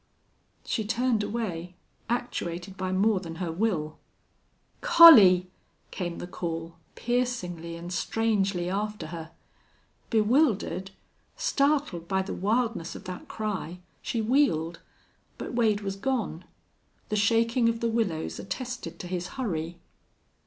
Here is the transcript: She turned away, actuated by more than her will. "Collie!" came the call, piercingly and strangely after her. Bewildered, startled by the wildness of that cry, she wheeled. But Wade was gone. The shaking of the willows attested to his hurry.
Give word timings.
She 0.65 0.83
turned 0.83 1.21
away, 1.21 1.75
actuated 2.09 2.75
by 2.75 2.91
more 2.91 3.19
than 3.19 3.35
her 3.35 3.51
will. 3.51 3.99
"Collie!" 4.81 5.51
came 5.91 6.17
the 6.17 6.25
call, 6.25 6.77
piercingly 6.95 7.75
and 7.75 7.93
strangely 7.93 8.67
after 8.67 9.05
her. 9.13 9.29
Bewildered, 10.09 10.89
startled 11.35 12.07
by 12.07 12.23
the 12.23 12.33
wildness 12.33 12.95
of 12.95 13.03
that 13.03 13.27
cry, 13.27 13.77
she 14.01 14.21
wheeled. 14.23 14.79
But 15.37 15.53
Wade 15.53 15.81
was 15.81 15.97
gone. 15.97 16.45
The 17.09 17.15
shaking 17.15 17.69
of 17.69 17.79
the 17.79 17.87
willows 17.89 18.39
attested 18.39 18.97
to 19.01 19.07
his 19.07 19.27
hurry. 19.37 19.77